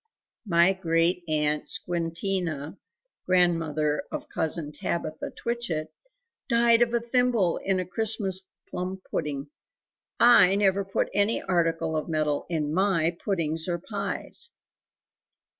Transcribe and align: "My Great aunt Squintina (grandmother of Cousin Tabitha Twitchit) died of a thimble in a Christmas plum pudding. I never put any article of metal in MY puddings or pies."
"My 0.47 0.73
Great 0.73 1.21
aunt 1.29 1.65
Squintina 1.65 2.79
(grandmother 3.27 4.01
of 4.11 4.27
Cousin 4.29 4.71
Tabitha 4.71 5.29
Twitchit) 5.29 5.93
died 6.49 6.81
of 6.81 6.91
a 6.95 6.99
thimble 6.99 7.57
in 7.57 7.79
a 7.79 7.85
Christmas 7.85 8.41
plum 8.71 8.99
pudding. 9.11 9.51
I 10.19 10.55
never 10.55 10.83
put 10.83 11.09
any 11.13 11.39
article 11.43 11.95
of 11.95 12.09
metal 12.09 12.47
in 12.49 12.73
MY 12.73 13.15
puddings 13.23 13.67
or 13.67 13.77
pies." 13.77 14.49